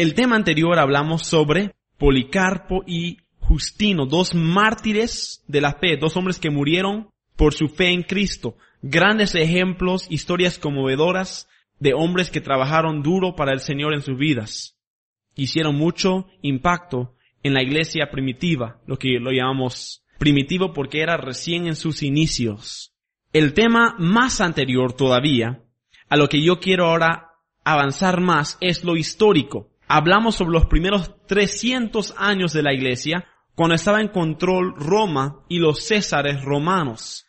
[0.00, 6.38] El tema anterior hablamos sobre Policarpo y Justino, dos mártires de la fe, dos hombres
[6.38, 8.56] que murieron por su fe en Cristo.
[8.80, 11.50] Grandes ejemplos, historias conmovedoras
[11.80, 14.78] de hombres que trabajaron duro para el Señor en sus vidas.
[15.34, 21.66] Hicieron mucho impacto en la iglesia primitiva, lo que lo llamamos primitivo porque era recién
[21.66, 22.94] en sus inicios.
[23.34, 25.62] El tema más anterior todavía,
[26.08, 27.32] a lo que yo quiero ahora
[27.64, 29.69] avanzar más, es lo histórico.
[29.92, 35.58] Hablamos sobre los primeros 300 años de la iglesia, cuando estaba en control Roma y
[35.58, 37.26] los césares romanos.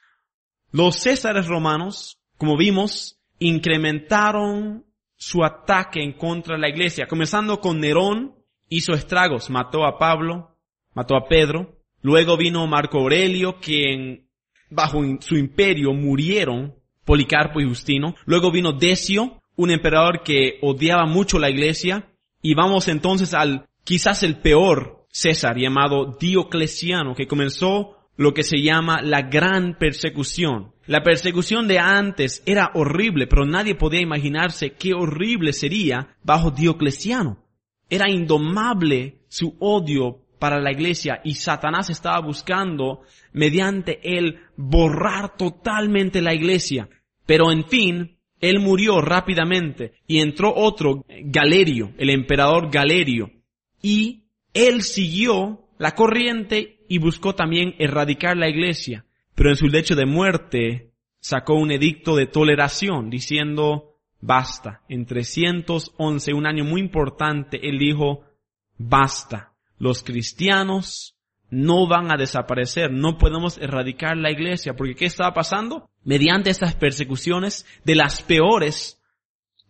[0.72, 7.80] Los césares romanos, como vimos, incrementaron su ataque en contra de la iglesia, comenzando con
[7.80, 8.36] Nerón,
[8.70, 10.56] hizo estragos, mató a Pablo,
[10.94, 14.30] mató a Pedro, luego vino Marco Aurelio, quien
[14.70, 16.76] bajo su imperio murieron
[17.06, 22.11] Policarpo y Justino, luego vino Decio, un emperador que odiaba mucho la iglesia,
[22.42, 28.62] y vamos entonces al quizás el peor César llamado Diocleciano, que comenzó lo que se
[28.62, 30.74] llama la gran persecución.
[30.86, 37.44] La persecución de antes era horrible, pero nadie podía imaginarse qué horrible sería bajo Diocleciano.
[37.90, 46.22] Era indomable su odio para la iglesia y Satanás estaba buscando mediante él borrar totalmente
[46.22, 46.90] la iglesia.
[47.26, 53.32] Pero en fin, él murió rápidamente y entró otro, Galerio, el emperador Galerio.
[53.82, 59.06] Y él siguió la corriente y buscó también erradicar la iglesia.
[59.36, 64.82] Pero en su lecho de muerte sacó un edicto de toleración diciendo, basta.
[64.90, 68.24] En 311, un año muy importante, él dijo,
[68.78, 69.54] basta.
[69.78, 71.16] Los cristianos
[71.52, 75.90] no van a desaparecer, no podemos erradicar la iglesia, porque ¿qué estaba pasando?
[76.04, 79.00] Mediante estas persecuciones de las peores,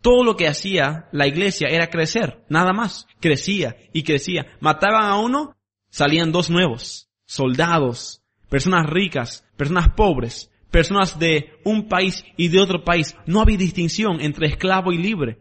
[0.02, 4.47] todo lo que hacía la iglesia era crecer, nada más, crecía y crecía.
[4.59, 5.58] Mataban a uno,
[5.90, 12.84] salían dos nuevos, soldados, personas ricas, personas pobres, personas de un país y de otro
[12.84, 13.16] país.
[13.25, 15.40] No había distinción entre esclavo y libre.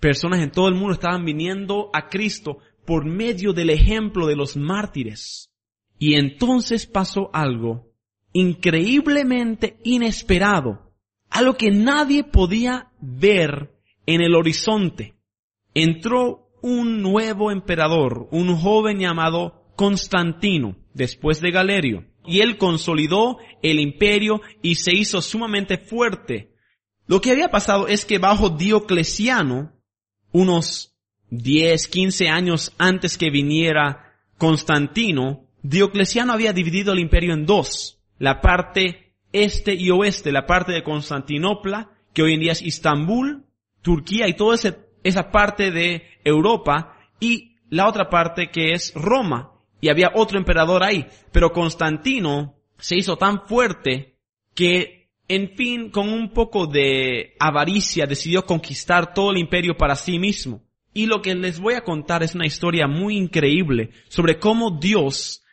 [0.00, 4.56] Personas en todo el mundo estaban viniendo a Cristo por medio del ejemplo de los
[4.56, 5.47] mártires.
[5.98, 7.88] Y entonces pasó algo
[8.32, 10.92] increíblemente inesperado,
[11.30, 13.74] algo que nadie podía ver
[14.06, 15.14] en el horizonte.
[15.74, 23.80] Entró un nuevo emperador, un joven llamado Constantino, después de Galerio, y él consolidó el
[23.80, 26.52] imperio y se hizo sumamente fuerte.
[27.06, 29.72] Lo que había pasado es que bajo Diocleciano,
[30.32, 30.96] unos
[31.30, 38.40] 10, 15 años antes que viniera Constantino, Diocleciano había dividido el imperio en dos, la
[38.40, 43.44] parte este y oeste, la parte de Constantinopla, que hoy en día es Istambul,
[43.82, 44.56] Turquía y toda
[45.02, 50.82] esa parte de Europa, y la otra parte que es Roma, y había otro emperador
[50.82, 54.16] ahí, pero Constantino se hizo tan fuerte
[54.54, 60.18] que, en fin, con un poco de avaricia decidió conquistar todo el imperio para sí
[60.18, 60.62] mismo.
[60.94, 65.44] Y lo que les voy a contar es una historia muy increíble sobre cómo Dios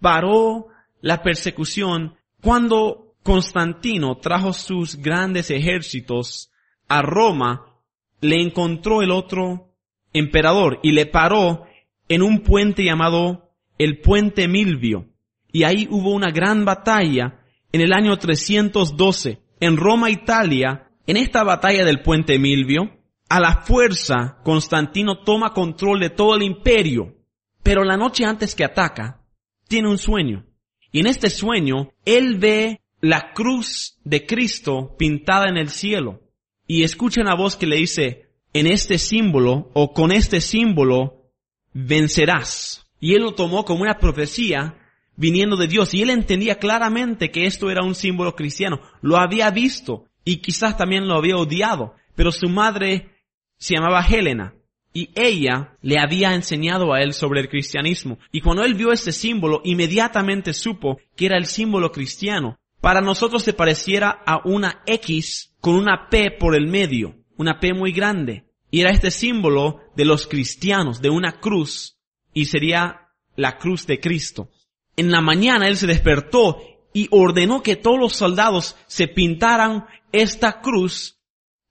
[0.00, 0.68] paró
[1.00, 6.50] la persecución cuando Constantino trajo sus grandes ejércitos
[6.88, 7.80] a Roma,
[8.20, 9.72] le encontró el otro
[10.12, 11.64] emperador y le paró
[12.08, 15.08] en un puente llamado el puente Milvio.
[15.50, 17.40] Y ahí hubo una gran batalla
[17.72, 20.90] en el año 312 en Roma, Italia.
[21.06, 22.90] En esta batalla del puente Milvio,
[23.28, 27.14] a la fuerza, Constantino toma control de todo el imperio.
[27.62, 29.23] Pero la noche antes que ataca,
[29.68, 30.46] tiene un sueño.
[30.92, 36.22] Y en este sueño, él ve la cruz de Cristo pintada en el cielo.
[36.66, 41.30] Y escucha una voz que le dice, en este símbolo o con este símbolo
[41.72, 42.86] vencerás.
[43.00, 44.78] Y él lo tomó como una profecía
[45.16, 45.92] viniendo de Dios.
[45.92, 48.80] Y él entendía claramente que esto era un símbolo cristiano.
[49.02, 51.94] Lo había visto y quizás también lo había odiado.
[52.14, 53.10] Pero su madre
[53.58, 54.54] se llamaba Helena.
[54.96, 58.18] Y ella le había enseñado a él sobre el cristianismo.
[58.30, 62.60] Y cuando él vio este símbolo, inmediatamente supo que era el símbolo cristiano.
[62.80, 67.74] Para nosotros se pareciera a una X con una P por el medio, una P
[67.74, 68.44] muy grande.
[68.70, 71.98] Y era este símbolo de los cristianos, de una cruz,
[72.32, 74.50] y sería la cruz de Cristo.
[74.96, 76.58] En la mañana él se despertó
[76.92, 81.18] y ordenó que todos los soldados se pintaran esta cruz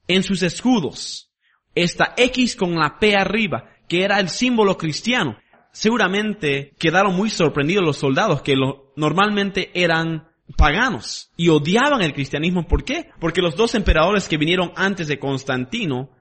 [0.10, 1.32] en sus escudos.
[1.75, 5.38] Esta X con la P arriba, que era el símbolo cristiano.
[5.72, 8.56] Seguramente quedaron muy sorprendidos los soldados que
[8.96, 12.68] normalmente eran paganos y odiaban el cristianismo.
[12.68, 13.10] ¿Por qué?
[13.20, 16.12] Porque los dos emperadores que vinieron antes de Constantino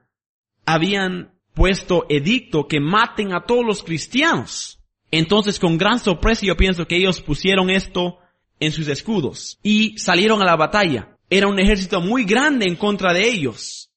[0.65, 4.79] habían puesto edicto que maten a todos los cristianos.
[5.11, 8.19] Entonces, con gran sorpresa, yo pienso que ellos pusieron esto
[8.59, 11.19] en sus escudos y salieron a la batalla.
[11.29, 13.91] Era un ejército muy grande en contra de ellos.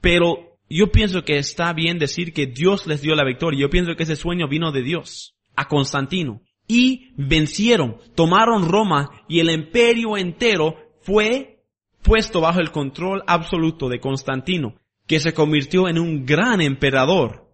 [0.00, 3.60] Pero yo pienso que está bien decir que Dios les dio la victoria.
[3.60, 6.42] Yo pienso que ese sueño vino de Dios a Constantino.
[6.68, 11.64] Y vencieron, tomaron Roma y el imperio entero fue
[12.02, 14.76] puesto bajo el control absoluto de Constantino
[15.08, 17.52] que se convirtió en un gran emperador,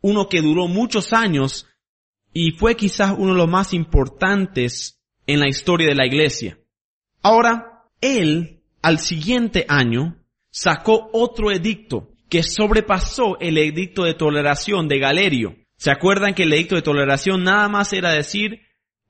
[0.00, 1.66] uno que duró muchos años
[2.32, 6.58] y fue quizás uno de los más importantes en la historia de la iglesia.
[7.20, 10.16] Ahora, él, al siguiente año,
[10.50, 15.56] sacó otro edicto que sobrepasó el edicto de toleración de Galerio.
[15.76, 18.68] ¿Se acuerdan que el edicto de toleración nada más era decir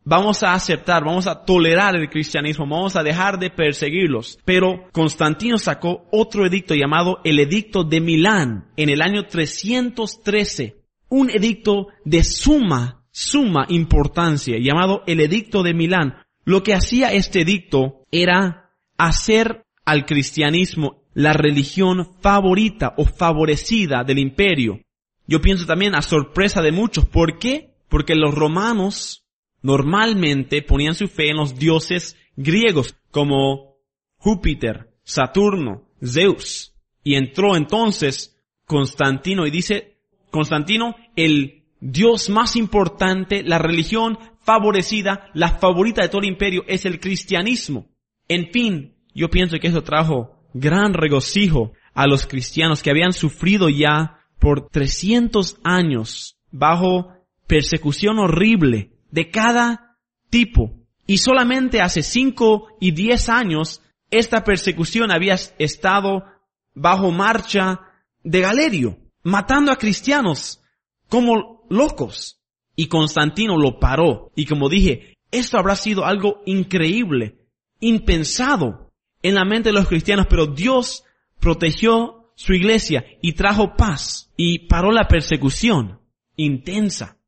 [0.08, 4.38] vamos a aceptar, vamos a tolerar el cristianismo, vamos a dejar de perseguirlos.
[4.44, 10.76] Pero Constantino sacó otro edicto llamado el Edicto de Milán en el año 313.
[11.10, 16.14] Un edicto de suma, suma importancia llamado el Edicto de Milán.
[16.44, 24.20] Lo que hacía este edicto era hacer al cristianismo la religión favorita o favorecida del
[24.20, 24.80] imperio.
[25.26, 27.06] Yo pienso también a sorpresa de muchos.
[27.06, 27.74] ¿Por qué?
[27.88, 29.26] Porque los romanos
[29.60, 33.78] normalmente ponían su fe en los dioses griegos como
[34.18, 36.72] Júpiter, Saturno, Zeus.
[37.02, 39.98] Y entró entonces Constantino y dice,
[40.30, 46.84] Constantino, el dios más importante, la religión favorecida, la favorita de todo el imperio es
[46.84, 47.88] el cristianismo.
[48.28, 53.68] En fin, yo pienso que eso trajo gran regocijo a los cristianos que habían sufrido
[53.68, 57.12] ya por 300 años bajo
[57.46, 59.96] persecución horrible de cada
[60.30, 60.74] tipo.
[61.06, 66.24] Y solamente hace cinco y diez años esta persecución había estado
[66.74, 67.80] bajo marcha
[68.22, 70.62] de Galerio, matando a cristianos
[71.08, 72.40] como locos.
[72.76, 74.30] Y Constantino lo paró.
[74.36, 77.38] Y como dije, esto habrá sido algo increíble,
[77.80, 78.87] impensado
[79.22, 81.04] en la mente de los cristianos, pero Dios
[81.40, 86.00] protegió su iglesia y trajo paz y paró la persecución
[86.36, 87.18] intensa.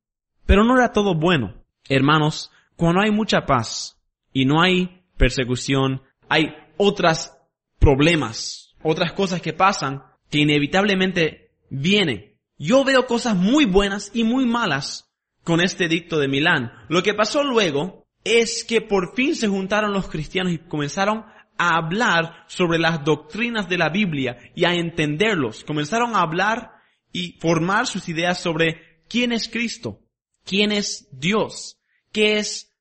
[0.46, 1.64] Pero no era todo bueno.
[1.88, 3.98] Hermanos, cuando hay mucha paz
[4.32, 7.36] y no hay persecución, hay otras
[7.78, 12.36] problemas, otras cosas que pasan que inevitablemente vienen.
[12.56, 15.10] Yo veo cosas muy buenas y muy malas
[15.44, 16.72] con este dicto de Milán.
[16.88, 21.24] Lo que pasó luego es que por fin se juntaron los cristianos y comenzaron
[21.60, 25.62] a hablar sobre las doctrinas de la Biblia y a entenderlos.
[25.62, 26.72] Comenzaron a hablar
[27.12, 30.00] y formar sus ideas sobre quién es Cristo,
[30.44, 31.76] quién es Dios,
[32.12, 32.72] ¿Qué es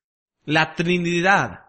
[0.44, 1.60] la Trinidad?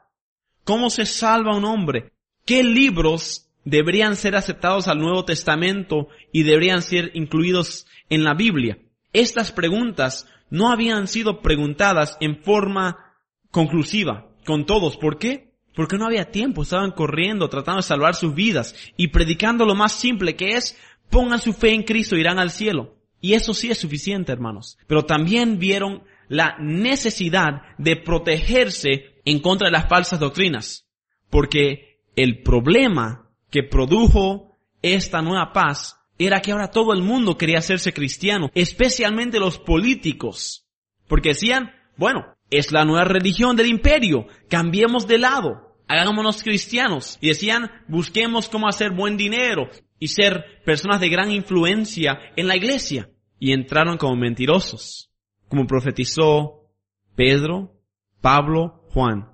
[0.63, 2.12] ¿Cómo se salva un hombre?
[2.46, 8.80] ¿Qué libros deberían ser aceptados al Nuevo Testamento y deberían ser incluidos en la Biblia?
[9.13, 13.15] Estas preguntas no habían sido preguntadas en forma
[13.51, 14.98] conclusiva con todos.
[14.98, 15.50] ¿Por qué?
[15.74, 19.94] Porque no había tiempo, estaban corriendo, tratando de salvar sus vidas y predicando lo más
[19.94, 20.78] simple que es
[21.10, 22.96] pongan su fe en Cristo irán al cielo.
[23.20, 24.80] Y eso sí es suficiente, hermanos.
[24.88, 30.88] Pero también vieron la necesidad de protegerse en contra de las falsas doctrinas.
[31.30, 37.60] Porque el problema que produjo esta nueva paz era que ahora todo el mundo quería
[37.60, 40.66] hacerse cristiano, especialmente los políticos.
[41.08, 47.17] Porque decían, bueno, es la nueva religión del imperio, cambiemos de lado, hagámonos cristianos.
[47.22, 52.55] Y decían, busquemos cómo hacer buen dinero y ser personas de gran influencia en la
[52.55, 53.10] iglesia.
[53.39, 55.12] Y entraron como mentirosos
[55.51, 56.72] como profetizó
[57.13, 57.74] Pedro,
[58.22, 59.34] Pablo, Juan,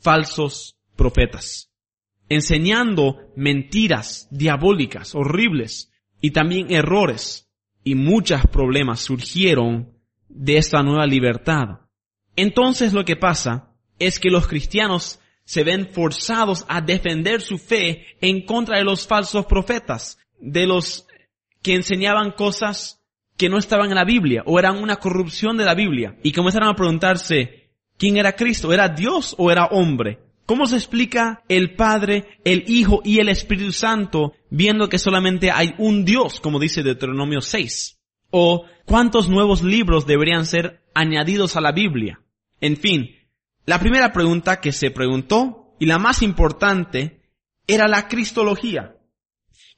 [0.00, 1.72] falsos profetas,
[2.28, 7.48] enseñando mentiras diabólicas, horribles, y también errores,
[7.84, 9.96] y muchos problemas surgieron
[10.28, 11.81] de esta nueva libertad.
[12.36, 18.06] Entonces lo que pasa es que los cristianos se ven forzados a defender su fe
[18.20, 21.06] en contra de los falsos profetas, de los
[21.62, 23.00] que enseñaban cosas
[23.36, 26.68] que no estaban en la Biblia o eran una corrupción de la Biblia y comenzaron
[26.68, 30.20] a preguntarse quién era Cristo, ¿era Dios o era hombre?
[30.46, 35.74] ¿Cómo se explica el Padre, el Hijo y el Espíritu Santo viendo que solamente hay
[35.78, 37.98] un Dios, como dice Deuteronomio 6?
[38.30, 42.21] ¿O cuántos nuevos libros deberían ser añadidos a la Biblia?
[42.62, 43.10] En fin,
[43.66, 47.20] la primera pregunta que se preguntó y la más importante
[47.66, 48.96] era la cristología.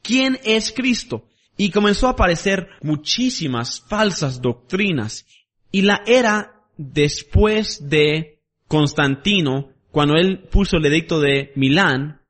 [0.03, 1.31] ¿Quién es Cristo?
[1.57, 5.25] Y comenzó a aparecer muchísimas falsas doctrinas.
[5.71, 12.21] Y la era después de Constantino, cuando él puso el edicto de Milán,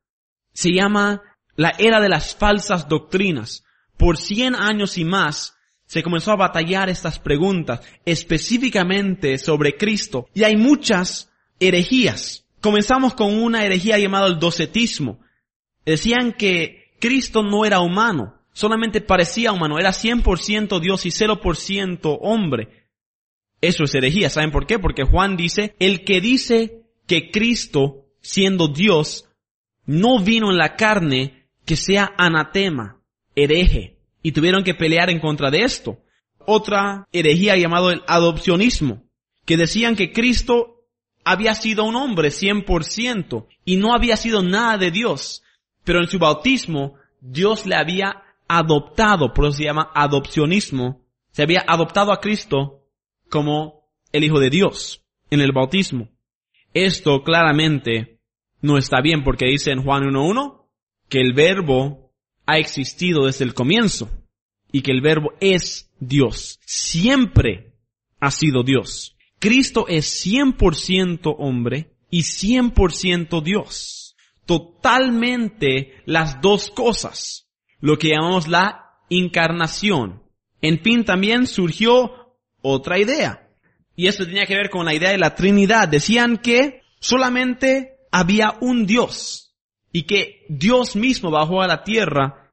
[0.53, 1.21] se llama
[1.57, 3.65] la era de las falsas doctrinas.
[3.97, 10.27] Por cien años y más se comenzó a batallar estas preguntas específicamente sobre Cristo.
[10.33, 12.45] Y hay muchas herejías.
[12.61, 15.19] Comenzamos con una herejía llamada el docetismo.
[15.85, 22.87] Decían que Cristo no era humano, solamente parecía humano, era 100% Dios y 0% hombre.
[23.61, 24.79] Eso es herejía, ¿saben por qué?
[24.79, 29.29] Porque Juan dice, el que dice que Cristo, siendo Dios,
[29.85, 33.01] no vino en la carne, que sea anatema,
[33.35, 33.94] hereje.
[34.25, 35.99] Y tuvieron que pelear en contra de esto.
[36.47, 39.03] Otra herejía llamado el adopcionismo,
[39.45, 40.87] que decían que Cristo
[41.23, 45.43] había sido un hombre 100% y no había sido nada de Dios.
[45.83, 51.63] Pero en su bautismo, Dios le había adoptado, por eso se llama adopcionismo, se había
[51.67, 52.81] adoptado a Cristo
[53.29, 56.09] como el Hijo de Dios en el bautismo.
[56.73, 58.21] Esto claramente
[58.59, 60.65] no está bien porque dice en Juan 1.1
[61.09, 62.04] que el verbo
[62.45, 64.09] ha existido desde el comienzo
[64.71, 66.59] y que el verbo es Dios.
[66.65, 67.73] Siempre
[68.19, 69.15] ha sido Dios.
[69.39, 74.15] Cristo es 100% hombre y 100% Dios.
[74.45, 77.47] Totalmente las dos cosas.
[77.79, 80.23] Lo que llamamos la encarnación.
[80.61, 83.49] En fin, también surgió otra idea.
[83.95, 85.87] Y esto tenía que ver con la idea de la Trinidad.
[85.87, 89.44] Decían que solamente había un Dios
[89.95, 92.51] y que Dios mismo bajó a la tierra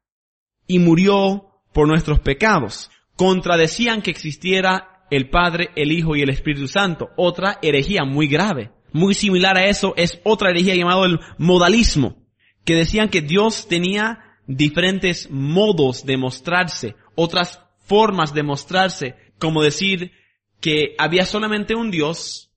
[0.69, 2.89] y murió por nuestros pecados.
[3.17, 7.11] Contradecían que existiera el Padre, el Hijo y el Espíritu Santo.
[7.17, 8.71] Otra herejía muy grave.
[8.93, 12.23] Muy similar a eso es otra herejía llamado el modalismo,
[12.65, 20.13] que decían que Dios tenía diferentes modos de mostrarse, otras formas de mostrarse, como decir
[20.61, 22.53] que había solamente un Dios,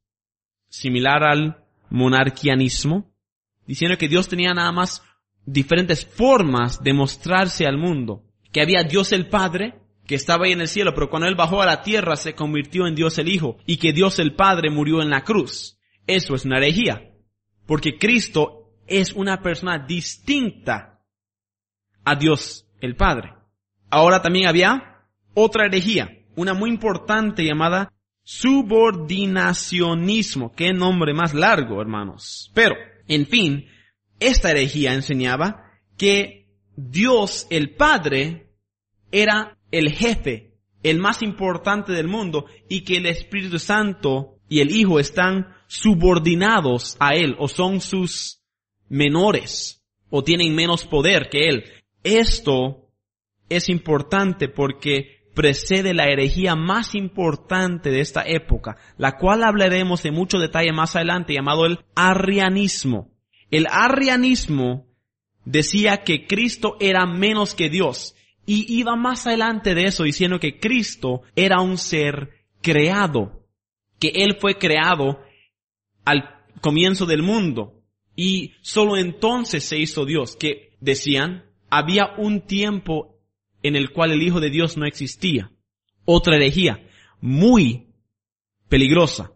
[0.69, 3.14] similar al monarquianismo,
[3.65, 5.03] diciendo que Dios tenía nada más
[5.45, 10.61] diferentes formas de mostrarse al mundo, que había Dios el Padre, que estaba ahí en
[10.61, 13.57] el cielo, pero cuando Él bajó a la tierra se convirtió en Dios el Hijo,
[13.65, 15.79] y que Dios el Padre murió en la cruz.
[16.07, 17.11] Eso es una herejía,
[17.65, 21.01] porque Cristo es una persona distinta
[22.03, 23.33] a Dios el Padre.
[23.89, 27.91] Ahora también había otra herejía, una muy importante llamada
[28.23, 30.53] subordinacionismo.
[30.53, 32.51] Qué nombre más largo, hermanos.
[32.53, 32.75] Pero,
[33.07, 33.67] en fin,
[34.19, 38.49] esta herejía enseñaba que Dios el Padre
[39.11, 44.71] era el jefe, el más importante del mundo y que el Espíritu Santo y el
[44.71, 48.41] Hijo están subordinados a Él o son sus
[48.89, 51.63] menores o tienen menos poder que Él.
[52.03, 52.89] Esto
[53.49, 60.15] es importante porque precede la herejía más importante de esta época, la cual hablaremos en
[60.15, 63.11] mucho detalle más adelante, llamado el arrianismo.
[63.51, 64.87] El arrianismo
[65.43, 68.15] decía que Cristo era menos que Dios
[68.47, 73.45] y iba más adelante de eso diciendo que Cristo era un ser creado,
[73.99, 75.19] que Él fue creado
[76.05, 77.83] al comienzo del mundo
[78.15, 83.14] y solo entonces se hizo Dios, que decían, había un tiempo
[83.67, 85.51] en el cual el Hijo de Dios no existía.
[86.05, 86.87] Otra herejía,
[87.19, 87.87] muy
[88.69, 89.31] peligrosa.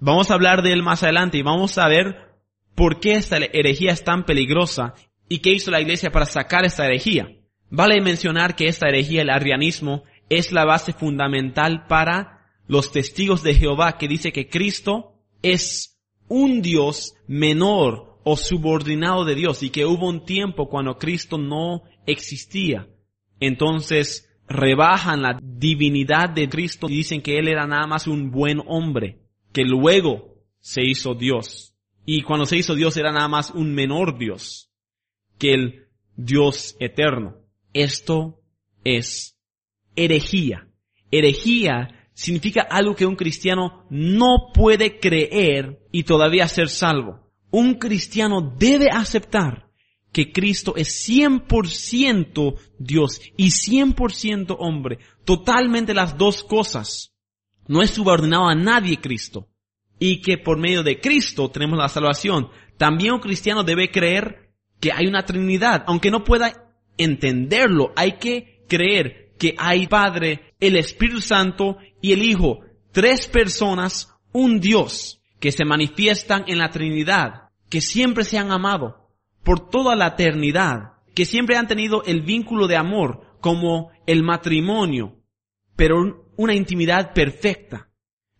[0.00, 2.36] Vamos a hablar de él más adelante y vamos a ver
[2.74, 4.94] por qué esta herejía es tan peligrosa
[5.28, 7.28] y qué hizo la iglesia para sacar esta herejía.
[7.68, 13.54] Vale mencionar que esta herejía, el arrianismo, es la base fundamental para los testigos de
[13.54, 19.86] Jehová que dice que Cristo es un Dios menor o subordinado de Dios y que
[19.86, 22.88] hubo un tiempo cuando Cristo no existía.
[23.40, 28.62] Entonces rebajan la divinidad de Cristo y dicen que Él era nada más un buen
[28.66, 29.18] hombre,
[29.52, 31.74] que luego se hizo Dios.
[32.04, 34.70] Y cuando se hizo Dios era nada más un menor Dios
[35.38, 37.36] que el Dios eterno.
[37.72, 38.40] Esto
[38.84, 39.36] es
[39.96, 40.68] herejía.
[41.10, 47.30] Herejía significa algo que un cristiano no puede creer y todavía ser salvo.
[47.50, 49.65] Un cristiano debe aceptar
[50.16, 54.98] que Cristo es 100% Dios y 100% hombre.
[55.26, 57.14] Totalmente las dos cosas.
[57.68, 59.50] No es subordinado a nadie Cristo.
[59.98, 62.48] Y que por medio de Cristo tenemos la salvación.
[62.78, 65.84] También un cristiano debe creer que hay una Trinidad.
[65.86, 72.22] Aunque no pueda entenderlo, hay que creer que hay Padre, el Espíritu Santo y el
[72.22, 72.60] Hijo.
[72.90, 79.05] Tres personas, un Dios, que se manifiestan en la Trinidad, que siempre se han amado
[79.46, 85.22] por toda la eternidad, que siempre han tenido el vínculo de amor como el matrimonio,
[85.76, 87.88] pero una intimidad perfecta.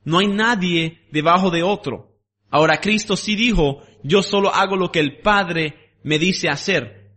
[0.03, 2.19] No hay nadie debajo de otro.
[2.51, 7.13] Ahora Cristo sí dijo, yo solo hago lo que el Padre me dice hacer.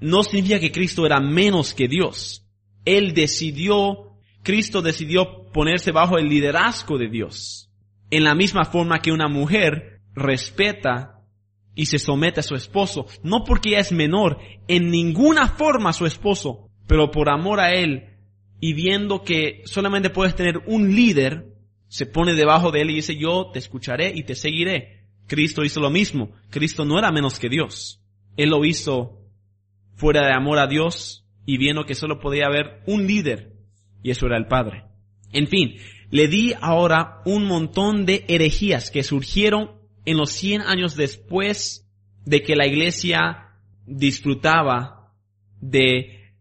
[0.00, 2.48] No significa que Cristo era menos que Dios.
[2.86, 7.70] Él decidió, Cristo decidió ponerse bajo el liderazgo de Dios.
[8.08, 11.13] En la misma forma que una mujer respeta
[11.74, 14.38] y se somete a su esposo, no porque ella es menor
[14.68, 18.14] en ninguna forma a su esposo, pero por amor a él
[18.60, 21.48] y viendo que solamente puedes tener un líder,
[21.88, 25.04] se pone debajo de él y dice, yo te escucharé y te seguiré.
[25.26, 26.32] Cristo hizo lo mismo.
[26.50, 28.00] Cristo no era menos que Dios.
[28.36, 29.20] Él lo hizo
[29.94, 33.52] fuera de amor a Dios y viendo que solo podía haber un líder
[34.02, 34.84] y eso era el Padre.
[35.32, 35.76] En fin,
[36.10, 39.72] le di ahora un montón de herejías que surgieron
[40.04, 41.88] en los 100 años después
[42.24, 43.56] de que la iglesia
[43.86, 45.12] disfrutaba
[45.60, 46.32] de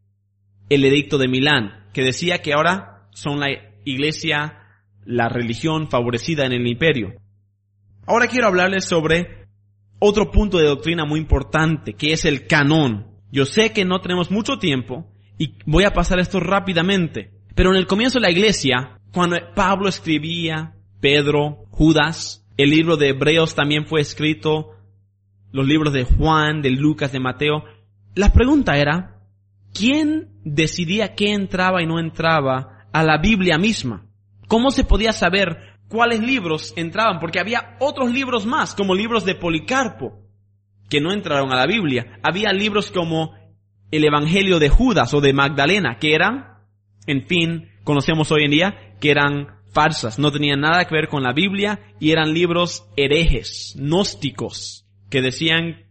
[0.70, 3.50] el edicto de Milán, que decía que ahora son la
[3.86, 4.60] iglesia,
[5.06, 7.14] la religión favorecida en el imperio.
[8.06, 9.48] Ahora quiero hablarles sobre
[10.00, 13.08] otro punto de doctrina muy importante, que es el canón.
[13.32, 17.78] Yo sé que no tenemos mucho tiempo y voy a pasar esto rápidamente, pero en
[17.78, 23.86] el comienzo de la iglesia, cuando Pablo escribía, Pedro, Judas, el libro de Hebreos también
[23.86, 24.76] fue escrito,
[25.52, 27.64] los libros de Juan, de Lucas, de Mateo.
[28.16, 29.22] La pregunta era,
[29.74, 34.06] ¿quién decidía qué entraba y no entraba a la Biblia misma?
[34.48, 37.20] ¿Cómo se podía saber cuáles libros entraban?
[37.20, 40.20] Porque había otros libros más, como libros de Policarpo,
[40.90, 42.20] que no entraron a la Biblia.
[42.24, 43.36] Había libros como
[43.90, 46.58] el Evangelio de Judas o de Magdalena, que eran,
[47.08, 51.24] en fin, conocemos hoy en día, que eran falsas, no tenían nada que ver con
[51.24, 55.88] la Biblia y eran libros herejes, gnósticos, que decían,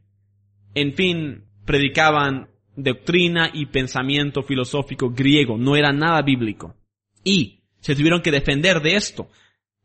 [0.75, 6.75] en fin, predicaban doctrina y pensamiento filosófico griego, no era nada bíblico.
[7.25, 9.29] Y se tuvieron que defender de esto.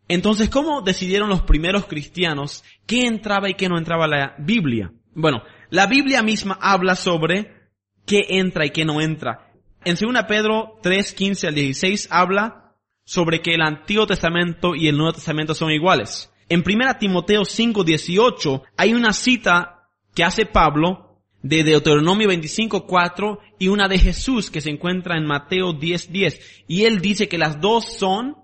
[0.08, 4.94] Entonces, ¿cómo decidieron los primeros cristianos qué entraba y qué no entraba la Biblia?
[5.14, 7.70] Bueno, la Biblia misma habla sobre
[8.06, 9.52] qué entra y qué no entra.
[9.84, 12.67] En 2 Pedro 3, 15 al 16 habla
[13.08, 16.30] sobre que el Antiguo Testamento y el Nuevo Testamento son iguales.
[16.50, 23.88] En 1 Timoteo 5:18 hay una cita que hace Pablo de Deuteronomio 25:4 y una
[23.88, 28.36] de Jesús que se encuentra en Mateo 10:10 y él dice que las dos son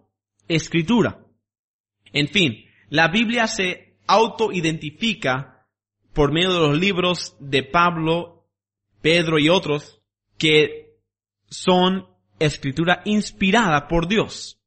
[0.47, 1.25] escritura.
[2.13, 5.67] En fin, la Biblia se autoidentifica
[6.13, 8.47] por medio de los libros de Pablo,
[9.01, 9.99] Pedro y otros
[10.37, 10.95] que
[11.49, 14.59] son escritura inspirada por Dios.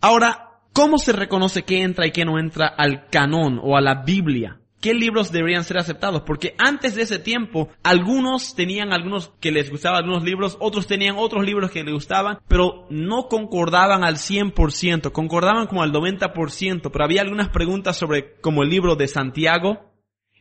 [0.00, 4.02] Ahora, ¿cómo se reconoce qué entra y qué no entra al canón o a la
[4.02, 4.60] Biblia?
[4.80, 6.22] ¿Qué libros deberían ser aceptados?
[6.22, 11.16] Porque antes de ese tiempo, algunos tenían algunos que les gustaban algunos libros, otros tenían
[11.18, 17.04] otros libros que les gustaban, pero no concordaban al 100%, concordaban como al 90%, pero
[17.04, 19.92] había algunas preguntas sobre como el libro de Santiago,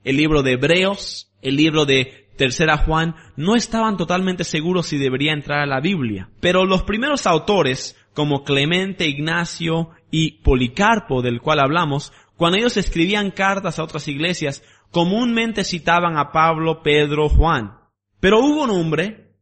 [0.05, 5.33] el libro de Hebreos, el libro de Tercera Juan, no estaban totalmente seguros si debería
[5.33, 6.29] entrar a la Biblia.
[6.39, 13.31] Pero los primeros autores, como Clemente, Ignacio y Policarpo, del cual hablamos, cuando ellos escribían
[13.31, 17.77] cartas a otras iglesias, comúnmente citaban a Pablo, Pedro, Juan.
[18.21, 19.33] Pero hubo un hombre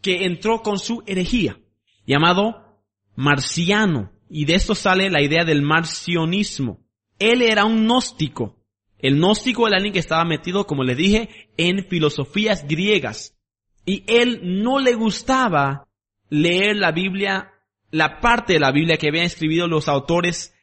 [0.00, 1.58] que entró con su herejía,
[2.06, 2.80] llamado
[3.16, 6.80] Marciano, y de esto sale la idea del marcionismo.
[7.18, 8.63] Él era un gnóstico,
[9.04, 13.36] el gnóstico era alguien que estaba metido, como le dije, en filosofías griegas.
[13.84, 15.86] Y él no le gustaba
[16.30, 17.52] leer la Biblia,
[17.90, 20.54] la parte de la Biblia que habían escrito los autores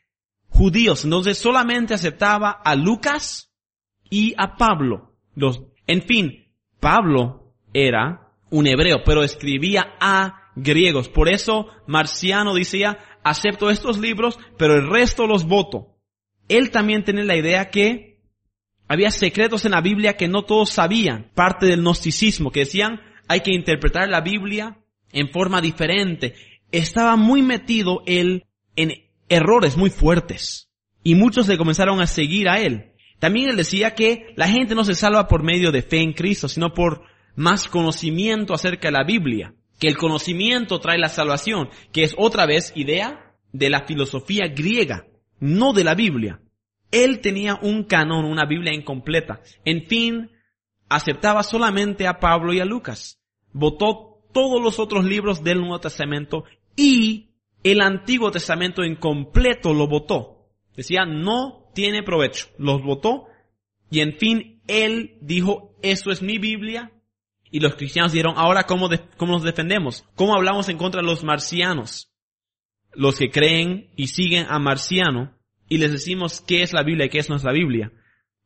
[0.49, 1.03] judíos.
[1.03, 3.53] Entonces solamente aceptaba a Lucas
[4.09, 5.13] y a Pablo.
[5.35, 11.09] Los, en fin, Pablo era un hebreo, pero escribía a griegos.
[11.09, 15.99] Por eso Marciano decía, acepto estos libros, pero el resto los voto.
[16.47, 18.10] Él también tenía la idea que
[18.91, 22.99] había secretos en la Biblia que no todos sabían, parte del gnosticismo, que decían
[23.29, 24.79] hay que interpretar la Biblia
[25.13, 26.35] en forma diferente.
[26.73, 28.43] Estaba muy metido él
[28.75, 28.91] en
[29.29, 30.67] errores muy fuertes
[31.03, 32.91] y muchos le comenzaron a seguir a él.
[33.17, 36.49] También él decía que la gente no se salva por medio de fe en Cristo,
[36.49, 37.03] sino por
[37.37, 42.45] más conocimiento acerca de la Biblia, que el conocimiento trae la salvación, que es otra
[42.45, 45.05] vez idea de la filosofía griega,
[45.39, 46.41] no de la Biblia.
[46.91, 49.41] Él tenía un canon, una Biblia incompleta.
[49.65, 50.31] En fin,
[50.89, 53.21] aceptaba solamente a Pablo y a Lucas.
[53.53, 56.43] Votó todos los otros libros del Nuevo Testamento
[56.75, 57.31] y
[57.63, 60.49] el Antiguo Testamento incompleto lo votó.
[60.75, 62.47] Decía, no tiene provecho.
[62.57, 63.27] Los votó
[63.91, 66.91] y en fin, él dijo, eso es mi Biblia.
[67.51, 70.05] Y los cristianos dijeron, ahora ¿cómo, cómo nos defendemos?
[70.15, 72.09] ¿Cómo hablamos en contra de los marcianos?
[72.93, 75.37] Los que creen y siguen a Marciano
[75.71, 77.93] y les decimos qué es la Biblia y qué es nuestra Biblia.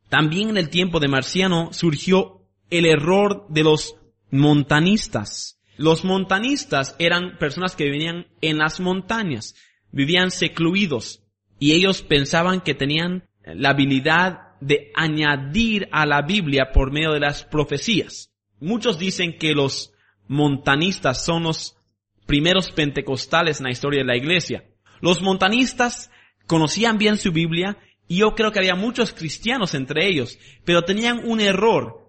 [0.08, 3.96] También en el tiempo de Marciano surgió el error de los
[4.30, 5.60] montanistas.
[5.76, 9.56] Los montanistas eran personas que vivían en las montañas,
[9.90, 11.24] vivían secluidos
[11.58, 17.18] y ellos pensaban que tenían la habilidad de añadir a la Biblia por medio de
[17.18, 18.30] las profecías.
[18.60, 19.92] Muchos dicen que los
[20.28, 21.76] montanistas son los
[22.24, 24.62] primeros pentecostales en la historia de la iglesia.
[25.00, 26.12] Los montanistas
[26.46, 27.78] conocían bien su Biblia
[28.08, 32.06] y yo creo que había muchos cristianos entre ellos, pero tenían un error.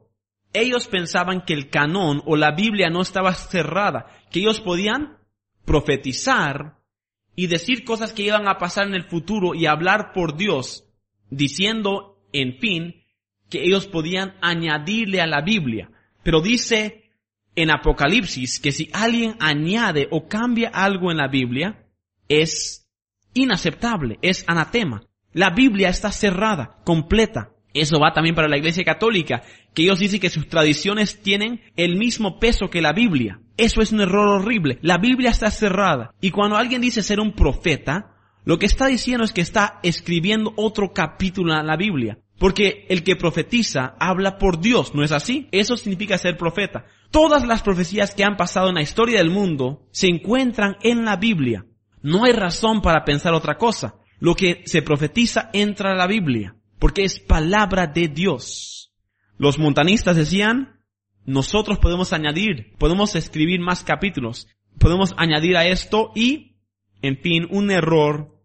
[0.53, 5.17] Ellos pensaban que el canón o la Biblia no estaba cerrada, que ellos podían
[5.65, 6.77] profetizar
[7.35, 10.85] y decir cosas que iban a pasar en el futuro y hablar por Dios,
[11.29, 13.03] diciendo en fin,
[13.49, 15.89] que ellos podían añadirle a la Biblia.
[16.23, 17.11] Pero dice
[17.55, 21.85] en Apocalipsis que si alguien añade o cambia algo en la Biblia,
[22.27, 22.86] es
[23.37, 25.03] inaceptable, es anatema.
[25.33, 27.51] La Biblia está cerrada, completa.
[27.73, 31.97] Eso va también para la Iglesia Católica, que ellos dicen que sus tradiciones tienen el
[31.97, 33.39] mismo peso que la Biblia.
[33.55, 34.79] Eso es un error horrible.
[34.81, 36.15] La Biblia está cerrada.
[36.21, 40.53] Y cuando alguien dice ser un profeta, lo que está diciendo es que está escribiendo
[40.55, 42.19] otro capítulo en la Biblia.
[42.39, 45.47] Porque el que profetiza habla por Dios, ¿no es así?
[45.51, 46.85] Eso significa ser profeta.
[47.11, 51.15] Todas las profecías que han pasado en la historia del mundo se encuentran en la
[51.15, 51.65] Biblia.
[52.01, 53.95] No hay razón para pensar otra cosa.
[54.19, 58.91] Lo que se profetiza entra a la Biblia, porque es palabra de Dios.
[59.37, 60.81] Los montanistas decían,
[61.25, 64.47] nosotros podemos añadir, podemos escribir más capítulos,
[64.79, 66.57] podemos añadir a esto y,
[67.01, 68.35] en fin, un error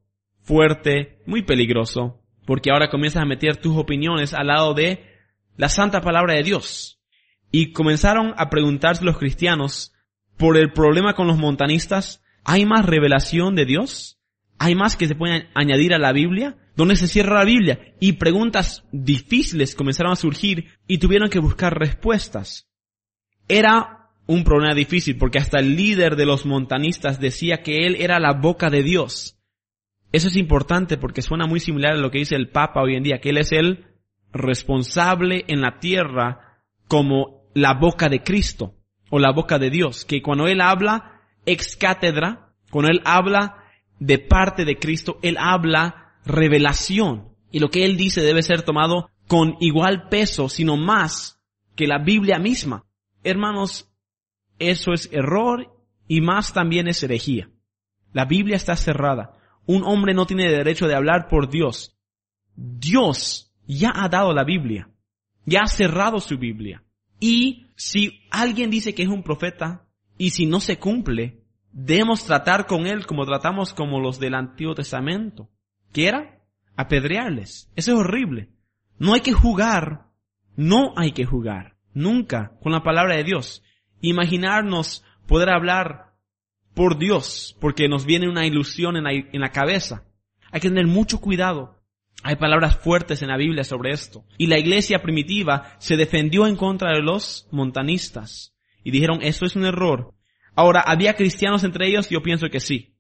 [0.43, 5.07] fuerte, muy peligroso, porque ahora comienzas a meter tus opiniones al lado de
[5.57, 7.01] la santa palabra de Dios.
[7.51, 9.93] Y comenzaron a preguntarse los cristianos
[10.37, 14.19] por el problema con los montanistas, ¿hay más revelación de Dios?
[14.59, 16.57] ¿Hay más que se puede añadir a la Biblia?
[16.77, 17.95] ¿Dónde se cierra la Biblia?
[18.01, 22.69] Y preguntas difíciles comenzaron a surgir y tuvieron que buscar respuestas.
[23.49, 28.21] Era un problema difícil porque hasta el líder de los montanistas decía que él era
[28.21, 29.39] la boca de Dios.
[30.13, 33.03] Eso es importante porque suena muy similar a lo que dice el Papa hoy en
[33.03, 33.87] día, que Él es el
[34.31, 38.77] responsable en la tierra como la boca de Cristo
[39.11, 41.12] o la boca de Dios, que cuando Él habla
[41.47, 43.65] ex cátedra, cuando Él habla
[43.99, 47.29] de parte de Cristo, Él habla revelación.
[47.51, 51.41] Y lo que Él dice debe ser tomado con igual peso, sino más
[51.77, 52.85] que la Biblia misma.
[53.25, 53.91] Hermanos,
[54.59, 55.73] eso es error
[56.09, 57.51] y más también es herejía.
[58.13, 59.39] La Biblia está cerrada.
[59.67, 61.97] Un hombre no tiene derecho de hablar por Dios.
[62.57, 64.91] Dios ya ha dado la Biblia.
[65.47, 66.83] Ya ha cerrado su Biblia.
[67.21, 69.87] Y si alguien dice que es un profeta
[70.23, 74.73] y si no se cumple, debemos tratar con él como tratamos como los del Antiguo
[74.73, 75.51] Testamento.
[75.93, 76.39] ¿Qué era?
[76.77, 77.69] Apedrearles.
[77.75, 78.49] Eso es horrible.
[79.01, 80.07] No hay que jugar.
[80.55, 81.75] No hay que jugar.
[81.93, 83.65] Nunca con la palabra de Dios.
[84.01, 86.15] Imaginarnos poder hablar
[86.73, 90.05] por Dios, porque nos viene una ilusión en la, en la cabeza.
[90.53, 91.83] Hay que tener mucho cuidado.
[92.23, 94.25] Hay palabras fuertes en la Biblia sobre esto.
[94.39, 98.52] Y la iglesia primitiva se defendió en contra de los montanistas.
[98.85, 100.15] Y dijeron, eso es un error.
[100.55, 102.09] Ahora, ¿había cristianos entre ellos?
[102.09, 102.95] Yo pienso que sí.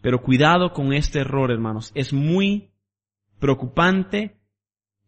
[0.00, 1.92] Pero cuidado con este error, hermanos.
[1.94, 2.70] Es muy
[3.38, 4.36] preocupante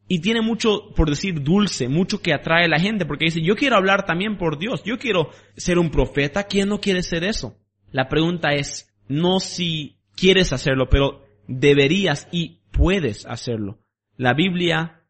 [0.08, 3.56] y tiene mucho, por decir, dulce, mucho que atrae a la gente, porque dice, yo
[3.56, 7.58] quiero hablar también por Dios, yo quiero ser un profeta, ¿quién no quiere ser eso?
[7.90, 13.80] La pregunta es, no si quieres hacerlo, pero deberías y puedes hacerlo.
[14.16, 15.02] La Biblia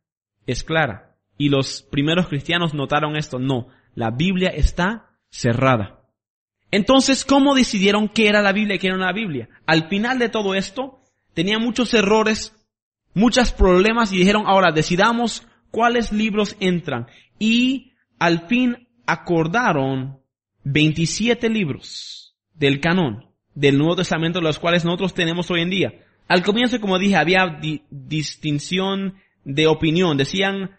[0.46, 1.16] es clara.
[1.38, 3.38] Y los primeros cristianos notaron esto.
[3.38, 6.04] No, la Biblia está cerrada.
[6.70, 9.48] Entonces, ¿cómo decidieron qué era la Biblia y qué era la Biblia?
[9.66, 11.00] Al final de todo esto,
[11.35, 12.54] tenía muchos errores,
[13.14, 17.06] muchos problemas y dijeron, ahora decidamos cuáles libros entran.
[17.38, 20.20] Y al fin acordaron
[20.64, 25.94] 27 libros del canon del Nuevo Testamento, los cuales nosotros tenemos hoy en día.
[26.28, 27.59] Al comienzo, como dije, había
[27.90, 30.18] distinción de opinión.
[30.18, 30.76] Decían,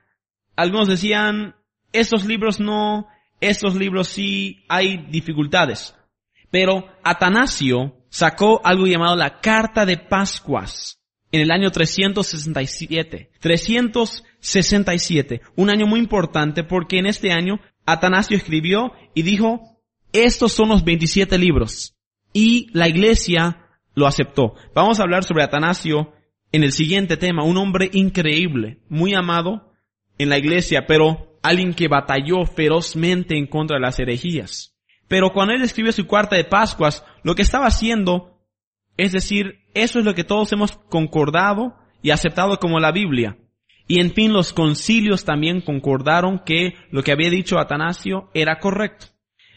[0.55, 1.55] algunos decían,
[1.91, 3.07] estos libros no
[3.39, 5.95] estos libros sí hay dificultades.
[6.49, 10.99] Pero Atanasio sacó algo llamado la Carta de Pascuas
[11.31, 13.31] en el año 367.
[13.39, 19.81] 367, un año muy importante porque en este año Atanasio escribió y dijo,
[20.13, 21.95] estos son los 27 libros.
[22.33, 24.55] Y la iglesia lo aceptó.
[24.73, 26.13] Vamos a hablar sobre Atanasio
[26.51, 29.73] en el siguiente tema, un hombre increíble, muy amado
[30.17, 34.75] en la iglesia, pero alguien que batalló ferozmente en contra de las herejías.
[35.07, 38.37] Pero cuando él escribe su cuarta de Pascuas, lo que estaba haciendo
[38.97, 43.37] es decir, eso es lo que todos hemos concordado y aceptado como la Biblia.
[43.87, 49.05] Y en fin, los concilios también concordaron que lo que había dicho Atanasio era correcto.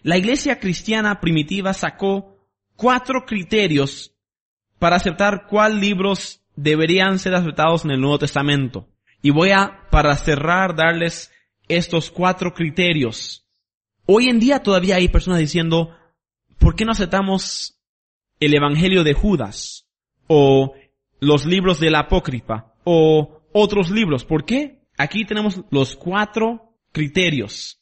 [0.02, 4.14] La iglesia cristiana primitiva sacó cuatro criterios
[4.78, 8.88] para aceptar cuáles libros deberían ser aceptados en el Nuevo Testamento.
[9.22, 11.32] Y voy a, para cerrar, darles
[11.76, 13.46] estos cuatro criterios.
[14.06, 15.96] Hoy en día todavía hay personas diciendo,
[16.58, 17.78] ¿por qué no aceptamos
[18.40, 19.86] el Evangelio de Judas?
[20.26, 20.74] O
[21.20, 22.74] los libros de la Apócrifa?
[22.84, 24.24] O otros libros?
[24.24, 24.80] ¿Por qué?
[24.98, 27.80] Aquí tenemos los cuatro criterios.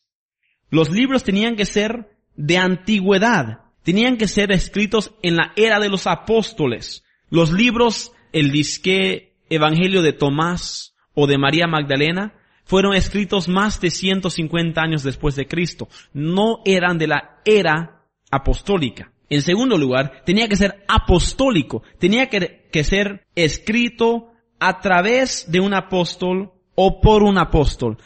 [0.71, 3.63] Los libros tenían que ser de antigüedad.
[3.83, 7.05] Tenían que ser escritos en la era de los apóstoles.
[7.31, 12.35] Los libros, el disque Evangelio de Tomás o de María Magdalena,
[12.69, 15.89] fueron escritos más de 150 años después de Cristo.
[16.13, 19.11] No eran de la era apostólica.
[19.31, 21.83] En segundo lugar, tenía que ser apostólico.
[21.99, 27.97] Tenía que, que ser escrito a través de un apóstol o por un apóstol.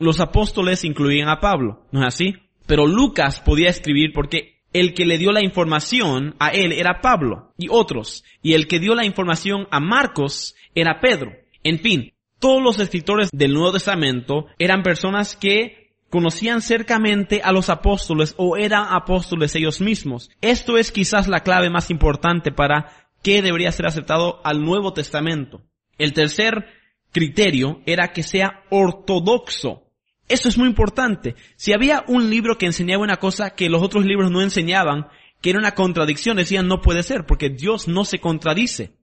[0.00, 2.34] Los apóstoles incluían a Pablo, ¿no es así?
[2.66, 7.52] Pero Lucas podía escribir porque el que le dio la información a él era Pablo
[7.56, 11.30] y otros, y el que dio la información a Marcos era Pedro.
[11.62, 17.70] En fin, todos los escritores del Nuevo Testamento eran personas que conocían cercamente a los
[17.70, 20.30] apóstoles o eran apóstoles ellos mismos.
[20.40, 25.62] Esto es quizás la clave más importante para qué debería ser aceptado al Nuevo Testamento.
[25.98, 26.66] El tercer
[27.12, 29.84] criterio era que sea ortodoxo.
[30.28, 31.36] Eso es muy importante.
[31.56, 35.08] Si había un libro que enseñaba una cosa que los otros libros no enseñaban,
[35.40, 38.99] que era una contradicción, decían no puede ser, porque Dios no se contradice.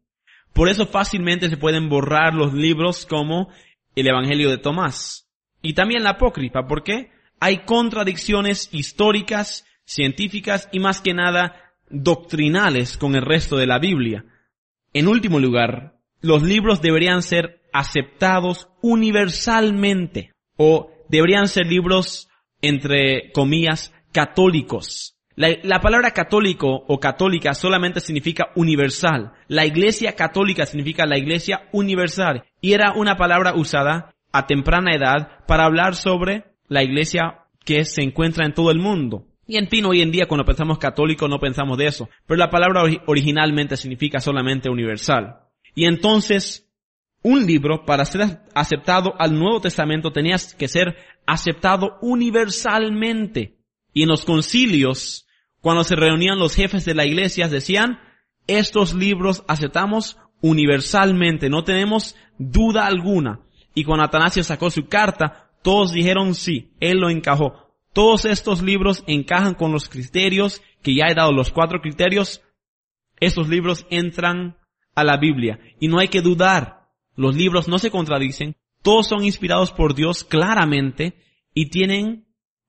[0.57, 3.49] Por eso fácilmente se pueden borrar los libros como
[3.95, 5.29] el Evangelio de Tomás.
[5.61, 7.11] Y también la apócrifa, ¿por qué?
[7.39, 14.25] Hay contradicciones históricas, científicas y más que nada doctrinales con el resto de la Biblia.
[14.93, 22.29] En último lugar, los libros deberían ser aceptados universalmente o deberían ser libros
[22.63, 25.16] entre comillas católicos.
[25.37, 29.33] La, palabra católico o católica solamente significa universal.
[29.47, 32.43] La iglesia católica significa la iglesia universal.
[32.59, 38.01] Y era una palabra usada a temprana edad para hablar sobre la iglesia que se
[38.01, 39.27] encuentra en todo el mundo.
[39.45, 42.09] Y en fin, hoy en día cuando pensamos católico no pensamos de eso.
[42.25, 45.41] Pero la palabra originalmente significa solamente universal.
[45.75, 46.67] Y entonces,
[47.21, 50.97] un libro para ser aceptado al Nuevo Testamento tenía que ser
[51.27, 53.59] aceptado universalmente.
[53.93, 55.25] Y en los concilios
[55.67, 57.99] cuando se reunían los jefes de la iglesia, decían,
[58.47, 63.41] estos libros aceptamos universalmente, no tenemos duda alguna.
[63.75, 67.75] Y cuando Atanasio sacó su carta, todos dijeron sí, él lo encajó.
[67.91, 72.41] Todos estos libros encajan con los criterios que ya he dado, los cuatro criterios.
[73.19, 74.55] Estos libros entran
[74.95, 75.59] a la Biblia.
[75.81, 76.87] Y no hay que dudar.
[77.17, 78.55] Los libros no se contradicen.
[78.83, 81.21] Todos son inspirados por Dios claramente
[81.53, 82.25] y tienen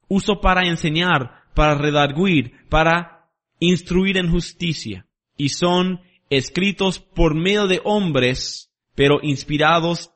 [0.08, 5.09] uso para enseñar, para redarguir, para instruir en justicia.
[5.37, 10.12] Y son escritos por medio de hombres, pero inspirados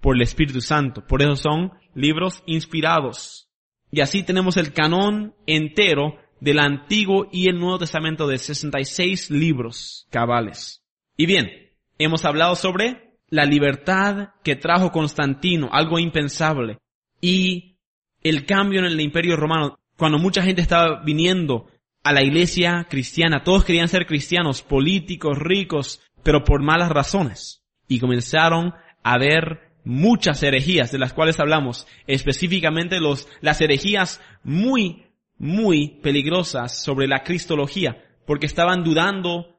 [0.00, 1.06] por el Espíritu Santo.
[1.06, 3.48] Por eso son libros inspirados.
[3.92, 10.08] Y así tenemos el canón entero del Antiguo y el Nuevo Testamento de 66 libros
[10.10, 10.82] cabales.
[11.16, 11.52] Y bien,
[12.00, 16.78] hemos hablado sobre la libertad que trajo Constantino, algo impensable,
[17.20, 17.76] y
[18.24, 21.66] el cambio en el imperio romano cuando mucha gente estaba viniendo
[22.04, 27.64] a la iglesia cristiana, todos querían ser cristianos, políticos, ricos, pero por malas razones.
[27.88, 35.06] Y comenzaron a haber muchas herejías de las cuales hablamos, específicamente los, las herejías muy,
[35.36, 39.58] muy peligrosas sobre la cristología, porque estaban dudando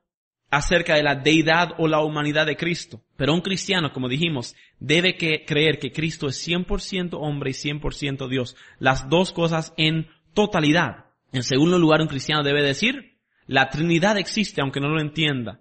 [0.52, 3.02] acerca de la deidad o la humanidad de Cristo.
[3.18, 8.30] Pero un cristiano, como dijimos, debe que creer que Cristo es 100% hombre y 100%
[8.30, 8.56] Dios.
[8.80, 10.08] Las dos cosas en
[10.40, 11.06] totalidad.
[11.34, 15.60] En segundo lugar, un cristiano debe decir, la Trinidad existe aunque no lo entienda.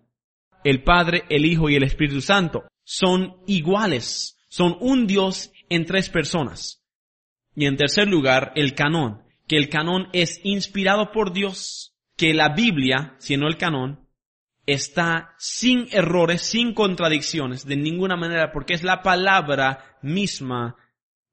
[0.62, 6.08] El Padre, el Hijo y el Espíritu Santo son iguales, son un Dios en tres
[6.10, 6.84] personas.
[7.56, 12.50] Y en tercer lugar, el canón, que el canon es inspirado por Dios, que la
[12.50, 14.06] Biblia, siendo el canon,
[14.64, 20.76] está sin errores, sin contradicciones, de ninguna manera, porque es la palabra misma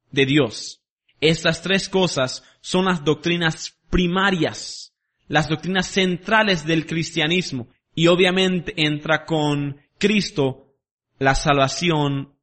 [0.09, 0.84] de Dios.
[1.21, 4.93] Estas tres cosas son las doctrinas primarias,
[5.27, 10.73] las doctrinas centrales del cristianismo, y obviamente entra con Cristo
[11.17, 12.33] la salvación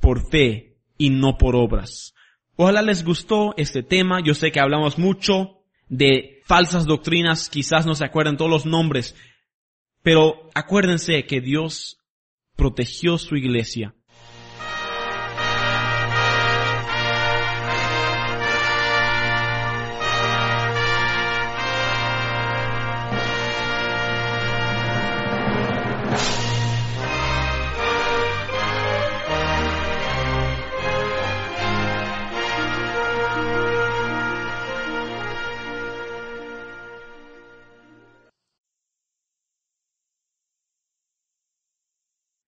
[0.00, 2.14] por fe y no por obras.
[2.56, 4.20] Ojalá les gustó este tema.
[4.22, 9.14] Yo sé que hablamos mucho de falsas doctrinas, quizás no se acuerden todos los nombres,
[10.02, 11.98] pero acuérdense que Dios
[12.56, 13.94] protegió su iglesia